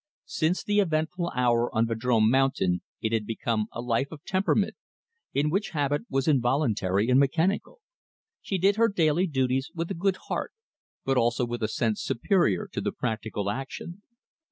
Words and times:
Since 0.25 0.63
the 0.63 0.79
eventful 0.79 1.31
hour 1.35 1.69
on 1.75 1.85
Vadrome 1.85 2.27
Mountain 2.27 2.81
it 3.01 3.11
had 3.13 3.23
become 3.27 3.67
a 3.71 3.81
life 3.83 4.07
of 4.11 4.23
temperament, 4.25 4.73
in 5.31 5.51
which 5.51 5.73
habit 5.77 6.05
was 6.09 6.27
involuntary 6.27 7.07
and 7.07 7.19
mechanical. 7.19 7.81
She 8.41 8.57
did 8.57 8.77
her 8.77 8.87
daily 8.87 9.27
duties 9.27 9.69
with 9.75 9.91
a 9.91 9.93
good 9.93 10.17
heart, 10.25 10.53
but 11.05 11.17
also 11.17 11.45
with 11.45 11.61
a 11.61 11.67
sense 11.67 12.01
superior 12.01 12.67
to 12.71 12.81
the 12.81 12.91
practical 12.91 13.51
action. 13.51 14.01